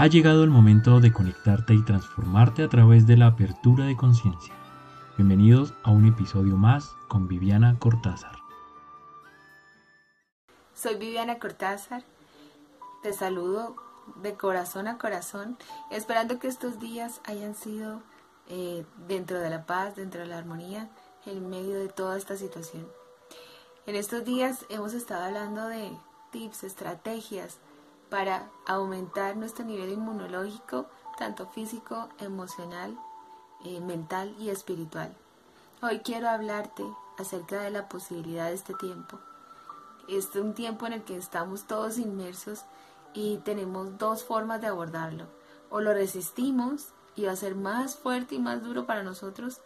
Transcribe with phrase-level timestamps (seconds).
[0.00, 4.54] Ha llegado el momento de conectarte y transformarte a través de la apertura de conciencia.
[5.18, 8.32] Bienvenidos a un episodio más con Viviana Cortázar.
[10.72, 12.02] Soy Viviana Cortázar.
[13.02, 13.76] Te saludo
[14.22, 15.58] de corazón a corazón,
[15.90, 18.00] esperando que estos días hayan sido
[18.48, 20.88] eh, dentro de la paz, dentro de la armonía,
[21.26, 22.88] en medio de toda esta situación.
[23.84, 25.92] En estos días hemos estado hablando de
[26.30, 27.58] tips, estrategias
[28.10, 32.98] para aumentar nuestro nivel inmunológico, tanto físico, emocional,
[33.64, 35.14] eh, mental y espiritual.
[35.82, 36.84] Hoy quiero hablarte
[37.18, 39.18] acerca de la posibilidad de este tiempo.
[40.08, 42.64] Este es un tiempo en el que estamos todos inmersos
[43.14, 45.26] y tenemos dos formas de abordarlo.
[45.70, 49.60] O lo resistimos y va a ser más fuerte y más duro para nosotros,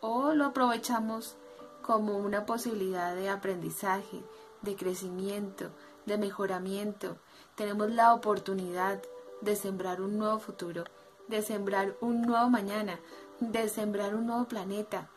[0.00, 1.36] o lo aprovechamos
[1.82, 4.22] como una posibilidad de aprendizaje,
[4.62, 5.70] de crecimiento,
[6.06, 7.16] de mejoramiento.
[7.60, 9.02] Tenemos la oportunidad
[9.42, 10.84] de sembrar un nuevo futuro,
[11.28, 12.98] de sembrar un nuevo mañana,
[13.38, 15.10] de sembrar un nuevo planeta.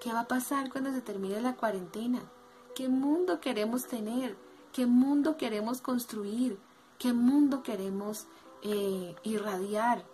[0.00, 2.20] ¿Qué va a pasar cuando se termine la cuarentena?
[2.76, 4.36] ¿Qué mundo queremos tener?
[4.72, 6.60] ¿Qué mundo queremos construir?
[6.96, 8.28] ¿Qué mundo queremos
[8.62, 10.04] eh, irradiar?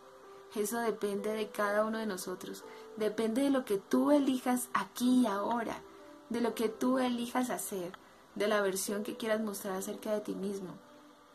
[0.54, 2.64] Eso depende de cada uno de nosotros.
[2.96, 5.82] Depende de lo que tú elijas aquí y ahora,
[6.30, 7.92] de lo que tú elijas hacer,
[8.34, 10.70] de la versión que quieras mostrar acerca de ti mismo,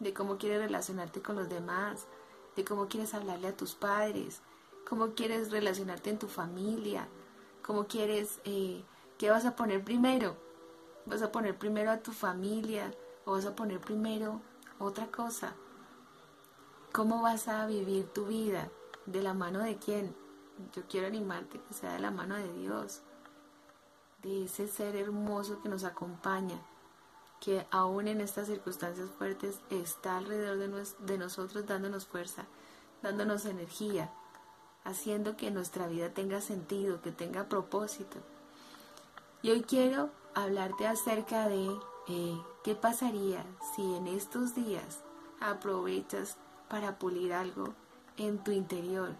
[0.02, 2.08] de cómo quieres relacionarte con los demás,
[2.56, 4.42] de cómo quieres hablarle a tus padres,
[4.90, 7.08] cómo quieres relacionarte en tu familia,
[7.62, 8.84] cómo quieres, eh,
[9.20, 10.36] qué vas a poner primero.
[11.06, 12.94] ¿Vas a poner primero a tu familia
[13.26, 14.42] o vas a poner primero
[14.80, 15.54] otra cosa?
[16.92, 18.70] ¿Cómo vas a vivir tu vida?
[19.06, 20.16] ¿De la mano de quién?
[20.74, 23.02] Yo quiero animarte que sea de la mano de Dios,
[24.22, 26.60] de ese ser hermoso que nos acompaña,
[27.42, 32.46] que aún en estas circunstancias fuertes está alrededor de, de nosotros dándonos fuerza,
[33.02, 34.14] dándonos energía,
[34.84, 38.20] haciendo que nuestra vida tenga sentido, que tenga propósito.
[39.42, 41.68] Y hoy quiero hablarte acerca de
[42.08, 43.44] eh, qué pasaría
[43.76, 45.00] si en estos días
[45.40, 46.38] aprovechas
[46.70, 47.74] para pulir algo
[48.18, 49.16] en tu interior,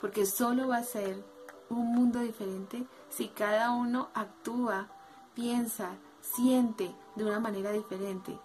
[0.00, 1.24] porque solo va a ser
[1.68, 4.88] un mundo diferente si cada uno actúa,
[5.34, 5.96] piensa,
[6.34, 8.38] siente de una manera diferente.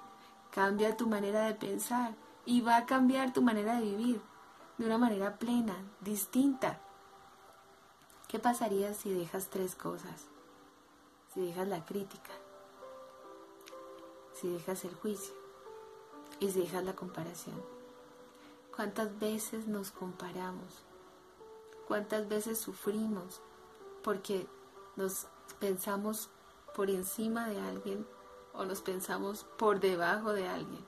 [0.51, 2.15] Cambia tu manera de pensar
[2.45, 4.21] y va a cambiar tu manera de vivir
[4.77, 6.79] de una manera plena, distinta.
[8.27, 10.27] ¿Qué pasaría si dejas tres cosas?
[11.33, 12.31] Si dejas la crítica,
[14.33, 15.33] si dejas el juicio
[16.39, 17.61] y si dejas la comparación.
[18.75, 20.83] ¿Cuántas veces nos comparamos?
[21.87, 23.41] ¿Cuántas veces sufrimos
[24.01, 24.47] porque
[24.95, 25.27] nos
[25.59, 26.29] pensamos
[26.75, 28.07] por encima de alguien
[28.53, 30.85] o nos pensamos por debajo de alguien?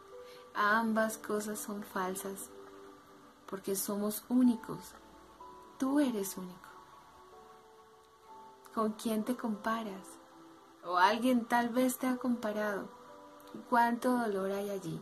[0.54, 2.50] Ambas cosas son falsas
[3.54, 4.96] porque somos únicos.
[5.78, 6.70] Tú eres único.
[8.74, 10.08] ¿Con quién te comparas?
[10.84, 12.90] O alguien tal vez te ha comparado.
[13.70, 15.00] ¿Cuánto dolor hay allí?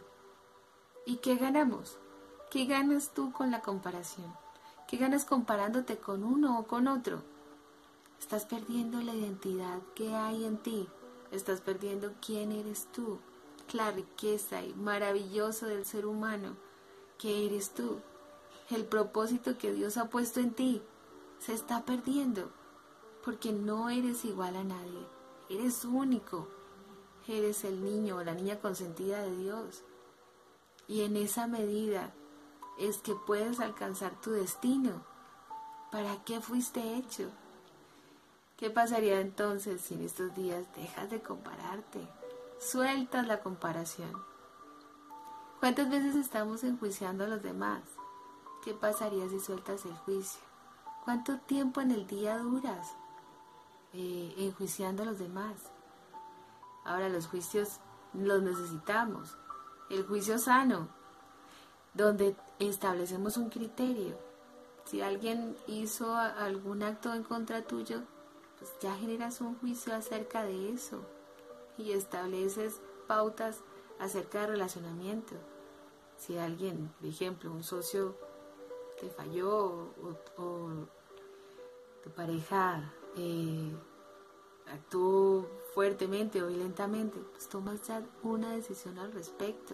[1.06, 1.97] ¿Y qué ganamos?
[2.50, 4.36] ¿Qué ganas tú con la comparación?
[4.88, 7.24] ¿Qué ganas comparándote con uno o con otro?
[8.31, 10.88] Estás perdiendo la identidad que hay en ti.
[11.31, 13.19] Estás perdiendo quién eres tú.
[13.74, 16.56] La riqueza y maravilloso del ser humano
[17.18, 18.00] que eres tú
[18.70, 20.81] el propósito que Dios ha puesto en ti
[21.40, 22.50] se está perdiendo
[23.25, 25.06] porque no eres igual a nadie,
[25.50, 26.47] eres único,
[27.28, 29.84] eres el niño o la niña consentida de Dios.
[30.88, 32.14] Y en esa medida
[32.80, 35.03] es que puedes alcanzar tu destino.
[35.91, 37.30] ¿Para qué fuiste hecho?
[38.62, 42.08] ¿Qué pasaría entonces si en estos días dejas de compararte?
[42.60, 44.12] Sueltas la comparación.
[45.60, 47.82] ¿Cuántas veces estamos enjuiciando a los demás?
[48.64, 50.40] ¿Qué pasaría si sueltas el juicio?
[51.04, 52.94] ¿Cuánto tiempo en el día duras
[53.94, 55.56] eh, enjuiciando a los demás?
[56.86, 57.80] Ahora los juicios
[58.14, 59.38] los necesitamos.
[59.90, 60.88] El juicio sano,
[61.96, 64.20] donde establecemos un criterio.
[64.85, 68.03] Si alguien hizo algún acto en contra tuyo,
[68.61, 71.02] pues ya generas un juicio acerca de eso
[71.79, 73.61] y estableces pautas
[73.97, 75.34] acerca de relacionamiento.
[76.16, 78.16] Si alguien, por ejemplo, un socio
[78.99, 79.91] te falló
[80.37, 80.87] o,
[82.03, 83.75] tu pareja eh,
[84.72, 89.73] actuó fuertemente o violentamente, pues tomas ya una decisión al respecto.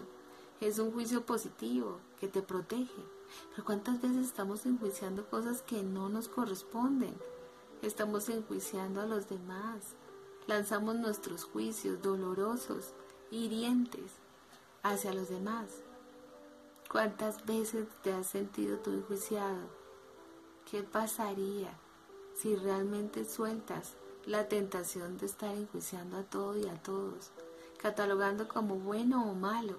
[0.62, 3.04] Es un juicio positivo que te protege.
[3.50, 7.14] Pero ¿cuántas veces estamos enjuiciando cosas que no nos corresponden?
[7.82, 9.94] Estamos enjuiciando a los demás.
[10.48, 12.92] Lanzamos nuestros juicios dolorosos,
[13.30, 14.10] hirientes
[14.82, 15.84] hacia los demás.
[16.90, 19.68] ¿Cuántas veces te has sentido tú enjuiciado?
[20.68, 21.70] ¿Qué pasaría
[22.34, 23.94] si realmente sueltas
[24.26, 27.30] la tentación de estar enjuiciando a todo y a todos,
[27.80, 29.76] catalogando como bueno o malo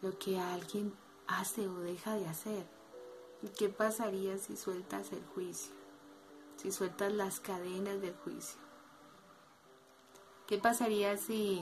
[0.00, 0.94] lo que alguien
[1.26, 2.75] hace o deja de hacer?
[3.56, 5.72] ¿Qué pasaría si sueltas el juicio?
[6.56, 8.58] Si sueltas las cadenas del juicio.
[10.46, 11.60] ¿Qué pasaría si,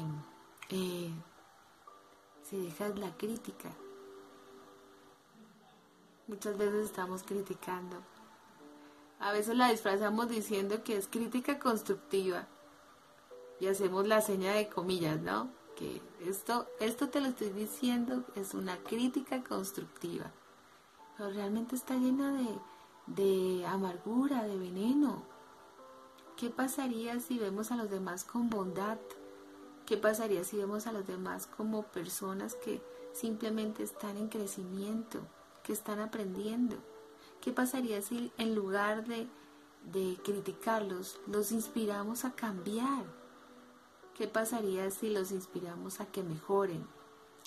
[0.70, 1.10] eh,
[2.42, 3.70] si dejas la crítica?
[6.26, 7.96] Muchas veces estamos criticando.
[9.20, 12.46] A veces la disfrazamos diciendo que es crítica constructiva
[13.60, 15.50] y hacemos la seña de comillas, ¿no?
[15.76, 20.30] Que esto, esto te lo estoy diciendo es una crítica constructiva,
[21.16, 22.58] pero realmente está llena de,
[23.06, 25.22] de amargura, de veneno,
[26.36, 28.98] ¿Qué pasaría si vemos a los demás con bondad?
[29.86, 32.82] ¿Qué pasaría si vemos a los demás como personas que
[33.12, 35.20] simplemente están en crecimiento,
[35.62, 36.76] que están aprendiendo?
[37.40, 39.28] ¿Qué pasaría si en lugar de,
[39.92, 43.04] de criticarlos, los inspiramos a cambiar?
[44.16, 46.84] ¿Qué pasaría si los inspiramos a que mejoren?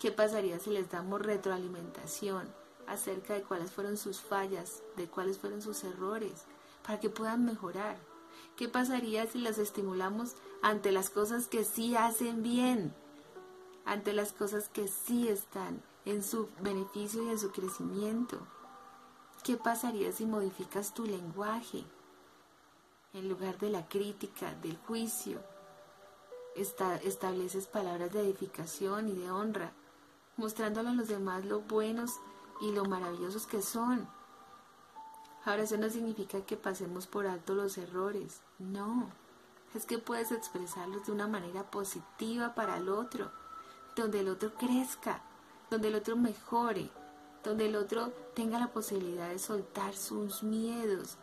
[0.02, 2.48] ¿Qué pasaría si les damos retroalimentación
[2.88, 6.46] acerca de cuáles fueron sus fallas, de cuáles fueron sus errores,
[6.84, 7.98] para que puedan mejorar?
[8.56, 12.94] ¿Qué pasaría si las estimulamos ante las cosas que sí hacen bien?
[13.86, 18.40] Ante las cosas que sí están en su beneficio y en su crecimiento.
[19.44, 21.84] ¿Qué pasaría si modificas tu lenguaje?
[23.14, 25.42] En lugar de la crítica, del juicio,
[26.56, 29.72] estableces palabras de edificación y de honra,
[30.38, 32.12] mostrándole a los demás lo buenos
[32.62, 34.08] y lo maravillosos que son
[35.48, 39.08] Ahora eso no significa que pasemos por alto los errores, no,
[39.74, 43.32] es que puedes expresarlos de una manera positiva para el otro,
[43.96, 45.22] donde el otro crezca,
[45.70, 46.90] donde el otro mejore,
[47.46, 51.16] donde el otro tenga la posibilidad de soltar sus miedos,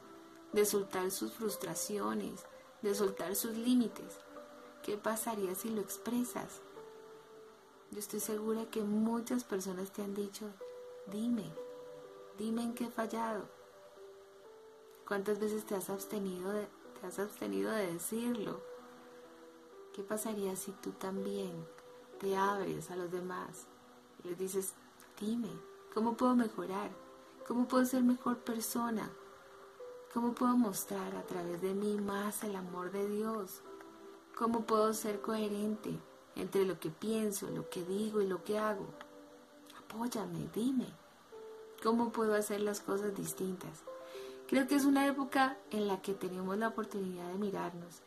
[0.55, 2.47] de soltar sus frustraciones,
[2.81, 4.17] de soltar sus límites.
[4.83, 6.63] ¿Qué pasaría si lo expresas?
[7.91, 10.47] Yo estoy segura que muchas personas te han dicho,
[11.06, 11.53] dime,
[12.39, 13.49] dime en qué he fallado,
[15.06, 16.67] ¿Cuántas veces te has abstenido de,
[16.99, 18.62] te has abstenido de decirlo?
[19.93, 21.53] ¿Qué pasaría si tú también
[22.19, 23.67] te abres a los demás
[24.23, 24.73] y les dices,
[25.21, 25.51] dime,
[25.93, 26.91] ¿cómo puedo mejorar?
[27.47, 29.11] ¿Cómo puedo ser mejor persona?
[30.15, 33.61] ¿Cómo puedo mostrar a través de mí más el amor de Dios?
[34.35, 35.99] ¿Cómo puedo ser coherente
[36.35, 38.87] entre lo que pienso, lo que digo y lo que hago?
[39.94, 40.87] Apóyame, dime.
[41.81, 43.85] ¿Cómo puedo hacer las cosas distintas?
[44.49, 48.02] Creo que es una época en la que tenemos la oportunidad de mirarnos.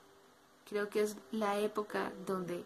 [0.67, 2.65] Creo que es la época donde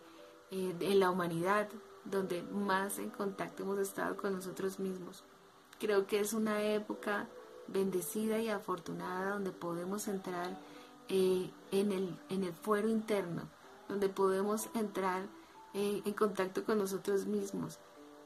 [0.50, 1.70] eh, en la humanidad
[2.04, 5.24] donde más en contacto hemos estado con nosotros mismos.
[5.80, 7.28] Creo que es una época
[7.68, 10.60] bendecida y afortunada donde podemos entrar
[11.10, 13.44] eh, en, el, en el fuero interno,
[13.88, 15.28] donde podemos entrar
[15.76, 17.78] eh, en contacto con nosotros mismos.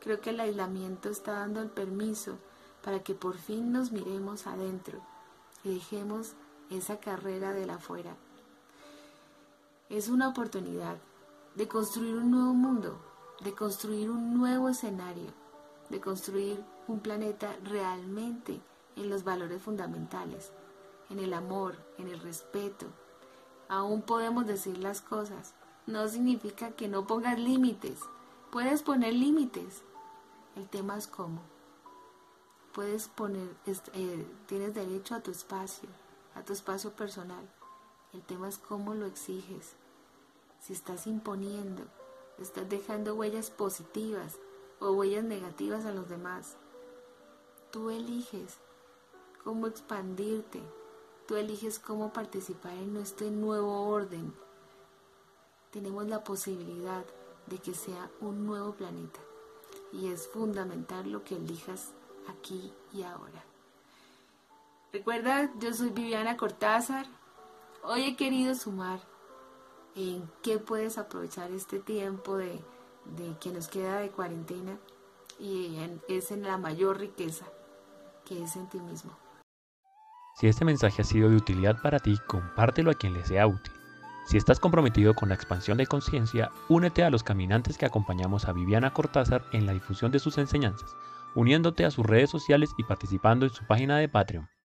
[0.02, 2.38] Creo que el aislamiento está dando el permiso
[2.84, 5.00] para que por fin nos miremos adentro
[5.64, 6.34] y dejemos
[6.70, 8.16] esa carrera de la afuera.
[9.90, 10.98] Es una oportunidad
[11.56, 13.00] de construir un nuevo mundo,
[13.44, 15.32] de construir un nuevo escenario,
[15.90, 18.62] de construir un planeta realmente
[18.96, 20.52] en los valores fundamentales,
[21.10, 22.88] en el amor, en el respeto.
[23.68, 25.54] Aún podemos decir las cosas.
[25.88, 28.00] No significa que no pongas límites.
[28.56, 29.84] Puedes poner límites.
[30.56, 31.42] El tema es cómo
[32.74, 33.50] puedes poner,
[33.92, 35.90] eh, tienes derecho a tu espacio,
[36.36, 37.46] a tu espacio personal.
[38.14, 39.76] El tema es cómo lo exiges.
[40.62, 41.84] Si estás imponiendo,
[42.40, 44.40] estás dejando huellas positivas
[44.80, 46.56] o huellas negativas a los demás.
[47.72, 48.60] Tú eliges
[49.44, 50.64] cómo expandirte.
[51.28, 54.34] Tú eliges cómo participar en este nuevo orden.
[55.72, 57.04] Tenemos la posibilidad
[57.48, 59.20] de que sea un nuevo planeta.
[59.92, 61.94] Y es fundamental lo que elijas
[62.28, 63.44] aquí y ahora.
[64.92, 67.06] Recuerda, yo soy Viviana Cortázar.
[67.84, 69.00] Hoy he querido sumar
[69.96, 72.62] en qué puedes aprovechar este tiempo de,
[73.40, 74.78] que nos queda de cuarentena
[75.40, 77.46] y es en la mayor riqueza
[78.26, 79.12] que es en ti mismo.
[80.36, 83.75] Si este mensaje ha sido de utilidad para ti, compártelo a quien le sea útil.
[84.26, 88.54] Si estás comprometido con la expansión de conciencia, únete a los caminantes que acompañamos a
[88.54, 90.96] Viviana Cortázar en la difusión de sus enseñanzas
[91.36, 94.50] uniéndote a sus redes sociales y participando en su página de Patreon.